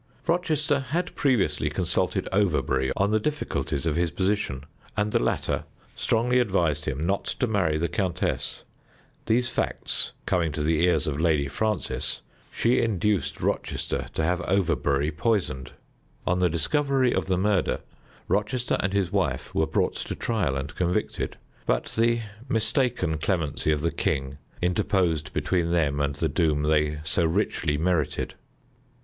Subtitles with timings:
[0.25, 4.63] Rochester had previously consulted Overbury on the difficulties of his position,
[4.97, 8.63] and the latter strongly advised him not to marry the countess.
[9.27, 15.11] These facts coming to the ears of Lady Frances, she induced Rochester to have Overbury
[15.11, 15.73] poisoned.
[16.25, 17.81] On the discovery of the murder,
[18.27, 21.37] Rochester and his wife were brought to trial and convicted,
[21.67, 27.23] but the mistaken clemency of the king interposed between them and the doom they so
[27.23, 28.33] richly merited.